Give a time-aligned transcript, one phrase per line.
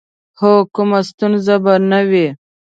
[0.39, 2.27] هو، کومه ستونزه به نه وي.